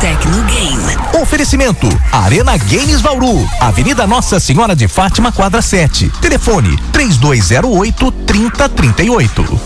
Tecnogame. 0.00 0.96
Oferecimento 1.20 1.88
Arena 2.12 2.56
Games 2.56 3.00
Vauru, 3.00 3.48
Avenida 3.60 4.06
Nossa 4.06 4.38
Senhora 4.38 4.76
de 4.76 4.86
Fátima, 4.86 5.32
quadra 5.32 5.60
7. 5.60 6.08
Telefone 6.20 6.78
3208 6.92 8.12
3038. 8.12 9.60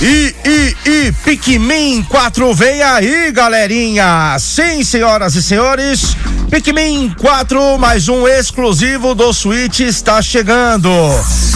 E, 0.00 0.34
e, 0.46 0.76
e, 0.86 1.12
Pikmin 1.24 2.02
4 2.04 2.54
vem 2.54 2.82
aí, 2.82 3.30
galerinha! 3.30 4.38
Sim, 4.38 4.82
senhoras 4.82 5.34
e 5.34 5.42
senhores, 5.42 6.16
Pikmin 6.50 7.14
4, 7.20 7.78
mais 7.78 8.08
um 8.08 8.26
exclusivo 8.26 9.14
do 9.14 9.30
Switch 9.34 9.80
está 9.80 10.22
chegando. 10.22 10.88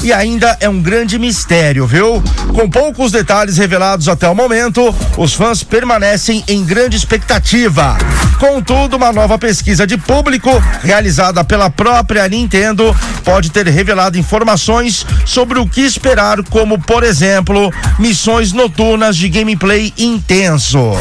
E 0.05 0.13
ainda 0.13 0.55
é 0.61 0.69
um 0.69 0.83
grande 0.83 1.19
mistério, 1.19 1.87
viu? 1.87 2.23
Com 2.49 2.69
poucos 2.69 3.11
detalhes 3.11 3.57
revelados 3.57 4.07
até 4.07 4.29
o 4.29 4.35
momento, 4.35 4.95
os 5.17 5.33
fãs 5.33 5.65
permanecem 5.65 6.45
em 6.47 6.63
grande 6.63 6.95
expectativa. 6.95 7.97
Contudo, 8.39 8.99
uma 8.99 9.11
nova 9.15 9.39
pesquisa 9.39 9.87
de 9.87 9.97
público 9.97 10.51
realizada 10.83 11.43
pela 11.43 11.71
própria 11.71 12.29
Nintendo 12.29 12.95
pode 13.25 13.51
ter 13.51 13.67
revelado 13.67 14.19
informações 14.19 15.07
sobre 15.25 15.59
o 15.59 15.67
que 15.67 15.81
esperar, 15.81 16.43
como, 16.51 16.79
por 16.79 17.03
exemplo, 17.03 17.73
missões 17.99 18.53
noturnas 18.53 19.17
de 19.17 19.31
gameplay 19.31 19.91
intenso. 19.97 20.93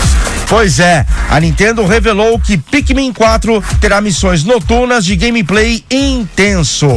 Pois 0.47 0.79
é, 0.79 1.05
a 1.29 1.41
Nintendo 1.41 1.85
revelou 1.85 2.39
que 2.39 2.57
Pikmin 2.57 3.11
4 3.11 3.61
terá 3.81 3.99
missões 3.99 4.45
noturnas 4.45 5.03
de 5.03 5.17
gameplay 5.17 5.83
intenso. 5.91 6.87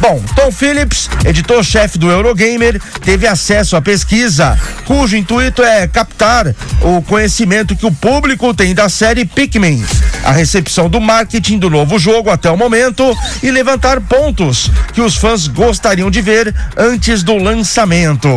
Bom, 0.00 0.18
Tom 0.34 0.50
Phillips, 0.50 1.10
editor-chefe 1.26 1.98
do 1.98 2.10
Eurogamer, 2.10 2.80
teve 3.02 3.26
acesso 3.26 3.76
à 3.76 3.82
pesquisa, 3.82 4.58
cujo 4.86 5.14
intuito 5.14 5.62
é 5.62 5.86
captar 5.86 6.54
o 6.80 7.02
conhecimento 7.02 7.76
que 7.76 7.84
o 7.84 7.92
público 7.92 8.54
tem 8.54 8.74
da 8.74 8.88
série 8.88 9.26
Pikmin, 9.26 9.84
a 10.24 10.32
recepção 10.32 10.88
do 10.88 11.00
marketing 11.00 11.58
do 11.58 11.70
novo 11.70 11.98
jogo 11.98 12.30
até 12.30 12.50
o 12.50 12.56
momento 12.56 13.16
e 13.42 13.50
levantar 13.50 14.00
pontos 14.00 14.70
que 14.92 15.00
os 15.00 15.16
fãs 15.16 15.46
gostariam 15.46 16.10
de 16.10 16.20
ver 16.20 16.54
antes 16.76 17.22
do 17.22 17.36
lançamento. 17.36 18.28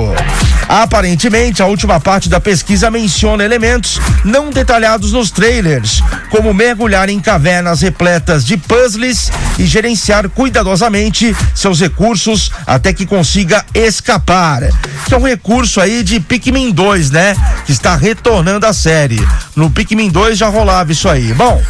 Aparentemente, 0.67 1.61
a 1.61 1.65
última 1.65 1.99
parte 1.99 2.29
da 2.29 2.39
pesquisa 2.39 2.89
menciona 2.89 3.43
elementos 3.43 3.99
não 4.23 4.49
detalhados 4.49 5.11
nos 5.11 5.29
trailers, 5.29 6.01
como 6.29 6.53
mergulhar 6.53 7.09
em 7.09 7.19
cavernas 7.19 7.81
repletas 7.81 8.45
de 8.45 8.57
puzzles 8.57 9.31
e 9.59 9.65
gerenciar 9.65 10.29
cuidadosamente 10.29 11.35
seus 11.53 11.79
recursos 11.79 12.51
até 12.65 12.93
que 12.93 13.05
consiga 13.05 13.63
escapar. 13.73 14.63
Que 15.05 15.13
é 15.13 15.17
um 15.17 15.27
recurso 15.27 15.81
aí 15.81 16.01
de 16.03 16.19
Pikmin 16.19 16.71
2, 16.71 17.11
né? 17.11 17.35
Que 17.65 17.71
está 17.71 17.95
retornando 17.95 18.65
à 18.65 18.73
série. 18.73 19.23
No 19.55 19.69
Pikmin 19.69 20.09
2 20.09 20.37
já 20.37 20.47
rolava 20.47 20.91
isso 20.91 21.09
aí. 21.09 21.33
Bom, 21.33 21.61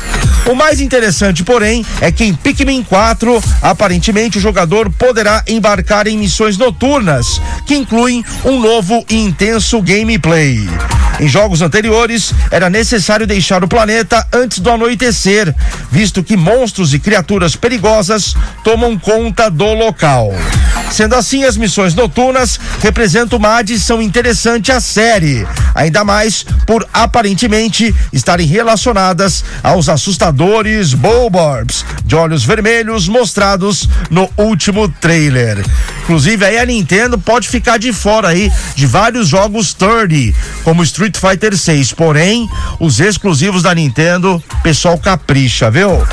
o 0.45 0.55
mais 0.55 0.81
interessante, 0.81 1.43
porém, 1.43 1.85
é 2.01 2.11
que 2.11 2.23
em 2.23 2.33
Pikmin 2.33 2.83
4, 2.83 3.41
aparentemente 3.61 4.37
o 4.37 4.41
jogador 4.41 4.91
poderá 4.91 5.43
embarcar 5.47 6.07
em 6.07 6.17
missões 6.17 6.57
noturnas, 6.57 7.41
que 7.65 7.75
incluem 7.75 8.23
um 8.43 8.59
novo 8.59 9.05
e 9.09 9.15
intenso 9.15 9.81
gameplay. 9.81 10.67
Em 11.19 11.27
jogos 11.27 11.61
anteriores, 11.61 12.33
era 12.51 12.69
necessário 12.69 13.27
deixar 13.27 13.63
o 13.63 13.67
planeta 13.67 14.27
antes 14.33 14.59
do 14.59 14.69
anoitecer, 14.69 15.53
visto 15.91 16.23
que 16.23 16.35
monstros 16.35 16.93
e 16.93 16.99
criaturas 16.99 17.55
perigosas 17.55 18.35
tomam 18.63 18.97
conta 18.97 19.49
do 19.49 19.73
local. 19.73 20.33
Sendo 20.91 21.15
assim, 21.15 21.43
as 21.43 21.55
missões 21.55 21.95
noturnas 21.95 22.59
representam 22.81 23.39
uma 23.39 23.57
adição 23.57 24.01
interessante 24.01 24.71
à 24.71 24.79
série, 24.79 25.47
ainda 25.73 26.03
mais 26.03 26.45
por 26.65 26.87
aparentemente 26.93 27.93
estarem 28.11 28.47
relacionadas 28.47 29.43
aos 29.61 29.89
assustadores 29.89 30.93
Bulbarbs 30.93 31.85
de 32.05 32.15
olhos 32.15 32.43
vermelhos 32.43 33.07
mostrados 33.07 33.87
no 34.09 34.29
último 34.37 34.87
trailer. 34.87 35.63
Inclusive, 36.03 36.45
aí 36.45 36.57
a 36.57 36.65
Nintendo 36.65 37.17
pode 37.17 37.47
ficar 37.47 37.77
de 37.77 37.93
fora 37.93 38.29
aí 38.29 38.51
de 38.75 38.85
vários 38.85 39.27
jogos 39.27 39.73
30, 39.73 40.37
como 40.63 40.83
Street 40.83 41.17
Fighter 41.17 41.57
6. 41.57 41.93
Porém, 41.93 42.49
os 42.79 42.99
exclusivos 42.99 43.63
da 43.63 43.73
Nintendo, 43.73 44.43
pessoal 44.63 44.97
capricha, 44.97 45.71
viu? 45.71 46.03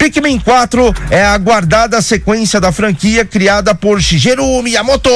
Pikmin 0.00 0.38
4 0.38 0.94
é 1.10 1.22
a 1.22 1.34
aguardada 1.34 2.00
sequência 2.00 2.58
da 2.58 2.72
franquia 2.72 3.22
criada 3.22 3.74
por 3.74 4.00
Shigeru 4.00 4.62
Miyamoto, 4.62 5.10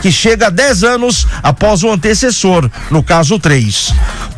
que 0.00 0.10
chega 0.10 0.50
10 0.50 0.82
anos 0.84 1.26
após 1.42 1.84
o 1.84 1.90
antecessor, 1.90 2.70
no 2.90 3.02
caso 3.02 3.38
3. 3.38 3.92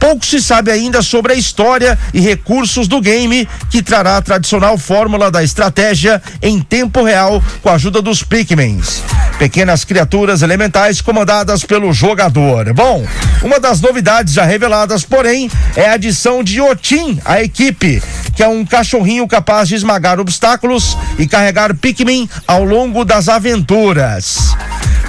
Pouco 0.04 0.26
se 0.26 0.38
sabe 0.38 0.70
ainda 0.70 1.00
sobre 1.00 1.32
a 1.32 1.34
história 1.34 1.98
e 2.12 2.20
recursos 2.20 2.87
do 2.87 3.00
game, 3.00 3.48
que 3.70 3.82
trará 3.82 4.19
a 4.19 4.22
tradicional 4.22 4.76
fórmula 4.76 5.31
da 5.31 5.42
estratégia 5.42 6.22
em 6.42 6.60
tempo 6.60 7.03
real 7.03 7.42
com 7.62 7.70
a 7.70 7.72
ajuda 7.72 8.03
dos 8.03 8.22
Pikmins. 8.22 9.03
Pequenas 9.38 9.82
criaturas 9.82 10.43
elementais 10.43 11.00
comandadas 11.00 11.64
pelo 11.64 11.91
jogador. 11.91 12.75
Bom, 12.75 13.06
uma 13.43 13.59
das 13.59 13.81
novidades 13.81 14.34
já 14.34 14.44
reveladas, 14.44 15.04
porém, 15.04 15.50
é 15.75 15.88
a 15.88 15.94
adição 15.94 16.44
de 16.44 16.60
Otin 16.60 17.19
à 17.25 17.41
equipe, 17.41 18.03
que 18.37 18.43
é 18.43 18.47
um 18.47 18.62
cachorrinho 18.62 19.26
capaz 19.26 19.70
de 19.70 19.75
esmagar 19.75 20.20
obstáculos 20.20 20.98
e 21.19 21.26
carregar 21.26 21.75
Pikmin 21.75 22.28
ao 22.47 22.62
longo 22.62 23.06
das 23.06 23.26
aventuras. 23.26 24.54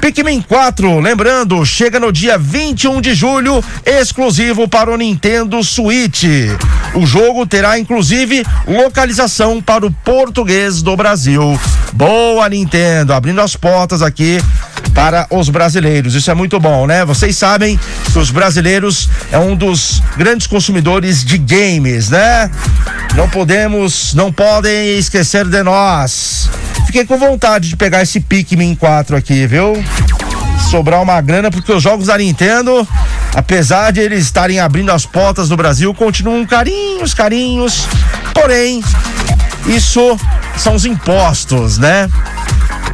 Pikmin 0.01 0.41
4, 0.41 0.99
lembrando, 0.99 1.65
chega 1.65 1.99
no 1.99 2.11
dia 2.11 2.37
21 2.37 3.01
de 3.01 3.15
julho, 3.15 3.63
exclusivo 3.85 4.67
para 4.67 4.91
o 4.91 4.97
Nintendo 4.97 5.63
Switch. 5.63 6.23
O 6.93 7.05
jogo 7.05 7.45
terá 7.45 7.79
inclusive 7.79 8.45
localização 8.67 9.61
para 9.61 9.85
o 9.85 9.91
português 9.91 10.81
do 10.81 10.95
Brasil. 10.95 11.59
Boa 11.93 12.47
Nintendo, 12.49 13.13
abrindo 13.13 13.41
as 13.41 13.55
portas 13.55 14.01
aqui 14.01 14.39
para 14.93 15.27
os 15.29 15.49
brasileiros. 15.49 16.15
Isso 16.15 16.31
é 16.31 16.33
muito 16.33 16.59
bom, 16.59 16.87
né? 16.87 17.03
Vocês 17.03 17.37
sabem 17.37 17.79
que 18.11 18.17
os 18.17 18.31
brasileiros 18.31 19.09
é 19.31 19.37
um 19.37 19.55
dos 19.55 20.01
grandes 20.17 20.47
consumidores 20.47 21.23
de 21.23 21.37
games, 21.37 22.09
né? 22.09 22.49
Não 23.15 23.29
podemos, 23.29 24.13
não 24.13 24.31
podem 24.31 24.97
esquecer 24.97 25.45
de 25.45 25.63
nós. 25.63 26.49
Fiquei 26.95 27.05
com 27.05 27.17
vontade 27.17 27.67
de 27.67 27.75
pegar 27.75 28.03
esse 28.03 28.21
Pikmin 28.21 28.73
4 28.73 29.17
aqui, 29.17 29.45
viu? 29.45 29.73
Sobrar 30.71 31.01
uma 31.01 31.19
grana, 31.19 31.51
porque 31.51 31.69
os 31.73 31.83
jogos 31.83 32.07
da 32.07 32.17
Nintendo, 32.17 32.87
apesar 33.35 33.91
de 33.91 33.99
eles 33.99 34.23
estarem 34.23 34.61
abrindo 34.61 34.93
as 34.93 35.05
portas 35.05 35.49
do 35.49 35.57
Brasil, 35.57 35.93
continuam 35.93 36.45
carinhos, 36.45 37.13
carinhos. 37.13 37.85
Porém, 38.33 38.81
isso 39.67 40.17
são 40.55 40.73
os 40.73 40.85
impostos, 40.85 41.77
né? 41.77 42.09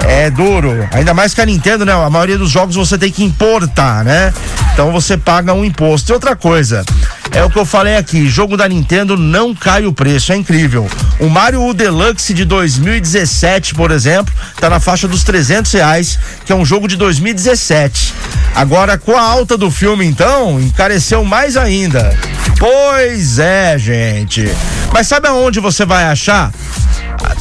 É 0.07 0.29
duro. 0.29 0.87
Ainda 0.91 1.13
mais 1.13 1.33
que 1.33 1.41
a 1.41 1.45
Nintendo, 1.45 1.85
né? 1.85 1.93
A 1.93 2.09
maioria 2.09 2.37
dos 2.37 2.49
jogos 2.49 2.75
você 2.75 2.97
tem 2.97 3.11
que 3.11 3.23
importar, 3.23 4.03
né? 4.03 4.33
Então 4.73 4.91
você 4.91 5.17
paga 5.17 5.53
um 5.53 5.63
imposto. 5.63 6.11
E 6.11 6.13
outra 6.13 6.35
coisa, 6.35 6.83
é 7.31 7.43
o 7.43 7.49
que 7.49 7.57
eu 7.57 7.65
falei 7.65 7.95
aqui, 7.95 8.27
jogo 8.27 8.57
da 8.57 8.67
Nintendo 8.67 9.17
não 9.17 9.55
cai 9.55 9.85
o 9.85 9.93
preço, 9.93 10.33
é 10.33 10.35
incrível. 10.35 10.89
O 11.19 11.29
Mario 11.29 11.73
Deluxe 11.73 12.33
de 12.33 12.43
2017, 12.45 13.73
por 13.73 13.91
exemplo, 13.91 14.33
tá 14.59 14.69
na 14.69 14.79
faixa 14.79 15.07
dos 15.07 15.23
300 15.23 15.71
reais, 15.71 16.19
que 16.45 16.51
é 16.51 16.55
um 16.55 16.65
jogo 16.65 16.87
de 16.87 16.97
2017. 16.97 18.13
Agora, 18.55 18.97
com 18.97 19.15
a 19.15 19.21
alta 19.21 19.57
do 19.57 19.71
filme, 19.71 20.05
então, 20.05 20.59
encareceu 20.59 21.23
mais 21.23 21.55
ainda. 21.55 22.17
Pois 22.59 23.39
é, 23.39 23.77
gente. 23.77 24.51
Mas 24.91 25.07
sabe 25.07 25.27
aonde 25.27 25.59
você 25.59 25.85
vai 25.85 26.03
achar? 26.05 26.51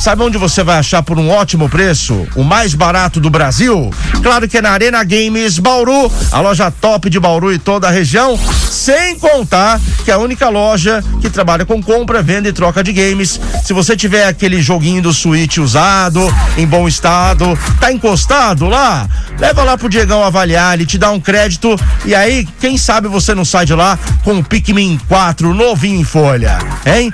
Sabe 0.00 0.22
onde 0.22 0.38
você 0.38 0.65
vai 0.65 0.78
achar 0.78 1.03
por 1.03 1.19
um 1.19 1.28
ótimo 1.28 1.69
preço? 1.69 2.27
O 2.34 2.43
mais 2.43 2.72
barato 2.72 3.21
do 3.21 3.28
Brasil? 3.28 3.91
Claro 4.22 4.49
que 4.49 4.56
é 4.56 4.62
na 4.62 4.71
Arena 4.71 5.05
Games 5.05 5.59
Bauru, 5.59 6.11
a 6.33 6.41
loja 6.41 6.71
top 6.71 7.11
de 7.11 7.21
Bauru 7.21 7.53
e 7.53 7.59
toda 7.59 7.87
a 7.87 7.91
região. 7.91 8.41
Sem 8.71 9.19
contar 9.19 9.78
que 10.03 10.11
é 10.11 10.15
a 10.15 10.19
única 10.19 10.49
loja 10.49 11.05
que 11.20 11.29
trabalha 11.29 11.67
com 11.67 11.82
compra, 11.82 12.23
venda 12.23 12.49
e 12.49 12.52
troca 12.52 12.82
de 12.82 12.94
games. 12.94 13.38
Se 13.62 13.75
você 13.75 13.94
tiver 13.94 14.26
aquele 14.26 14.62
joguinho 14.62 15.02
do 15.02 15.12
Switch 15.12 15.58
usado, 15.58 16.35
em 16.56 16.67
bom 16.67 16.88
estado, 16.88 17.58
tá 17.79 17.93
encostado 17.93 18.69
lá, 18.69 19.06
leva 19.38 19.62
lá 19.64 19.76
pro 19.76 19.91
Diegão 19.91 20.25
avaliar, 20.25 20.75
ele 20.75 20.87
te 20.87 20.96
dá 20.96 21.11
um 21.11 21.20
crédito 21.20 21.79
e 22.06 22.14
aí, 22.14 22.49
quem 22.58 22.79
sabe 22.79 23.06
você 23.06 23.35
não 23.35 23.44
sai 23.44 23.67
de 23.67 23.75
lá 23.75 23.99
com 24.25 24.38
o 24.38 24.44
Pikmin 24.44 24.99
4 25.06 25.53
novinho 25.53 26.00
em 26.00 26.05
folha, 26.05 26.58
hein? 26.87 27.12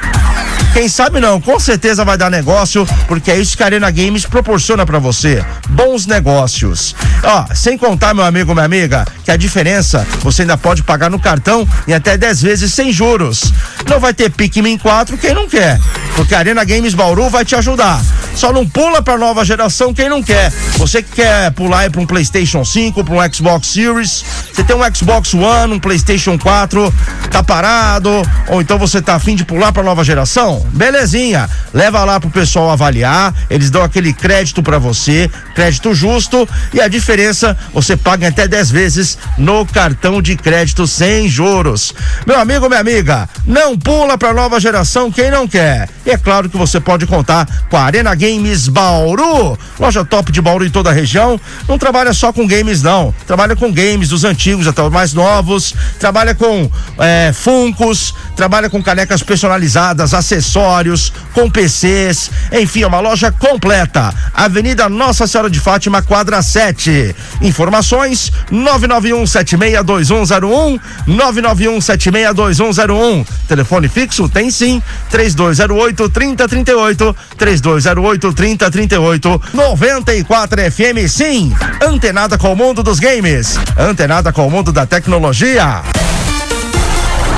Quem 0.76 0.90
sabe 0.90 1.20
não, 1.20 1.40
com 1.40 1.58
certeza 1.58 2.05
vai 2.05 2.19
dar 2.19 2.31
negócio, 2.31 2.87
porque 3.08 3.31
é 3.31 3.38
isso 3.38 3.56
que 3.56 3.62
a 3.62 3.67
Arena 3.67 3.90
Games 3.90 4.26
proporciona 4.26 4.84
para 4.84 4.99
você. 4.99 5.43
Bons 5.70 6.05
negócios. 6.05 6.94
Ó, 7.23 7.46
sem 7.55 7.78
contar, 7.78 8.12
meu 8.12 8.26
amigo, 8.26 8.52
minha 8.52 8.67
amiga, 8.67 9.06
que 9.25 9.31
a 9.31 9.38
diferença 9.38 10.06
você 10.20 10.43
ainda 10.43 10.58
pode 10.58 10.82
pagar 10.82 11.08
no 11.08 11.19
cartão 11.19 11.67
em 11.88 11.94
até 11.94 12.19
10 12.19 12.43
vezes 12.43 12.75
sem 12.75 12.93
juros. 12.93 13.55
Não 13.88 13.99
vai 13.99 14.12
ter 14.12 14.28
Pikmin 14.28 14.76
4 14.76 15.17
quem 15.17 15.32
não 15.32 15.49
quer, 15.49 15.81
porque 16.14 16.34
a 16.34 16.40
Arena 16.40 16.62
Games 16.62 16.93
Bauru 16.93 17.31
vai 17.31 17.43
te 17.43 17.56
ajudar. 17.56 17.99
Só 18.37 18.53
não 18.53 18.69
pula 18.69 19.00
pra 19.00 19.17
nova 19.17 19.44
geração 19.47 19.94
quem 19.94 20.11
não 20.11 20.23
quer. 20.23 20.53
Você 20.77 21.03
que 21.03 21.17
quer 21.17 21.50
pular 21.53 21.91
pra 21.91 22.03
um 22.03 22.06
PlayStation 22.06 22.62
5, 22.65 23.03
pra 23.03 23.15
um 23.15 23.33
Xbox 23.33 23.69
Series, 23.69 24.25
você 24.53 24.62
tem 24.62 24.77
um 24.77 24.94
Xbox 24.94 25.33
One, 25.33 25.73
um 25.73 25.81
PlayStation 25.81 26.38
4, 26.38 26.93
tá 27.31 27.43
parado, 27.43 28.11
ou 28.49 28.61
então 28.61 28.79
você 28.79 29.00
tá 29.00 29.15
afim 29.15 29.35
de 29.35 29.44
pular 29.44 29.73
pra 29.73 29.83
nova 29.83 30.05
geração? 30.05 30.67
Belezinha. 30.73 31.49
Leva 31.73 32.05
lá 32.05 32.21
pro 32.21 32.29
pessoal 32.29 32.71
avaliar, 32.71 33.35
eles 33.49 33.71
dão 33.71 33.83
aquele 33.83 34.12
crédito 34.12 34.62
para 34.62 34.79
você, 34.79 35.31
crédito 35.55 35.94
justo, 35.94 36.47
e 36.75 36.81
a 36.81 36.89
diferença 36.89 37.56
você 37.73 37.97
paga 37.97 38.29
até 38.29 38.47
10 38.47 38.71
vezes 38.71 39.19
no 39.39 39.65
cartão 39.65 40.21
de 40.21 40.37
crédito 40.37 40.87
sem 40.87 41.27
juros. 41.27 41.94
Meu 42.27 42.39
amigo, 42.39 42.69
minha 42.69 42.81
amiga, 42.81 43.29
não 43.47 43.79
pula 43.79 44.19
pra 44.19 44.35
nova 44.35 44.61
geração 44.61 45.11
quem 45.11 45.31
não 45.31 45.49
quer. 45.49 45.89
E 46.05 46.11
é 46.11 46.19
claro 46.19 46.50
que 46.50 46.56
você 46.56 46.79
pode 46.79 47.06
contar 47.06 47.49
com 47.71 47.77
a 47.77 47.82
Arena 47.82 48.15
Games 48.26 48.67
Bauru, 48.67 49.56
loja 49.78 50.05
top 50.05 50.32
de 50.32 50.43
Bauru 50.43 50.67
em 50.67 50.70
toda 50.70 50.90
a 50.90 50.93
região. 50.93 51.40
Não 51.69 51.78
trabalha 51.78 52.12
só 52.12 52.32
com 52.32 52.44
games, 52.44 52.82
não. 52.82 53.14
Trabalha 53.25 53.55
com 53.55 53.73
games 53.73 54.08
dos 54.08 54.25
antigos 54.25 54.67
até 54.67 54.82
os 54.82 54.93
mais 54.93 55.14
novos. 55.14 55.73
Trabalha 56.00 56.34
com 56.34 56.69
é, 56.99 57.32
Funcos, 57.32 58.12
trabalha 58.34 58.69
com 58.69 58.82
canecas 58.82 59.23
personalizadas, 59.23 60.12
acessórios, 60.12 61.12
com 61.32 61.49
PCs. 61.49 62.32
Enfim, 62.50 62.82
é 62.82 62.87
uma 62.88 62.99
loja 62.99 63.31
completa. 63.31 64.12
Avenida 64.34 64.88
Nossa 64.88 65.29
Senhora 65.29 65.49
de 65.49 65.61
Fátima, 65.61 66.02
quadra 66.02 66.43
7. 66.43 67.14
Informações: 67.43 68.32
991 68.50 69.25
762101 69.25 70.81
991 71.06 71.81
762101. 71.81 73.25
Telefone 73.46 73.88
fixo 73.88 74.29
tem 74.29 74.50
sim. 74.50 74.82
3208 75.11 76.08
3038 76.08 77.17
3208 77.38 78.16
3038 78.19 79.43
94 79.53 80.73
FM 80.73 81.09
sim. 81.09 81.53
Antenada 81.83 82.39
com 82.39 82.53
o 82.53 82.57
mundo 82.57 82.83
dos 82.83 82.99
games. 82.99 83.59
Antenada 83.77 84.33
com 84.33 84.47
o 84.47 84.51
mundo 84.51 84.73
da 84.73 84.87
tecnologia. 84.87 85.83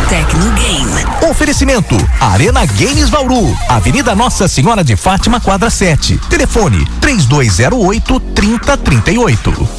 Tecnogame. 0.08 1.04
Oferecimento: 1.30 1.94
Arena 2.18 2.64
Games 2.64 3.10
Vauru, 3.10 3.54
Avenida 3.68 4.14
Nossa 4.14 4.48
Senhora 4.48 4.82
de 4.82 4.96
Fátima, 4.96 5.38
quadra 5.38 5.68
7. 5.68 6.18
Telefone: 6.30 6.86
3208 7.00 8.20
3038. 8.34 9.78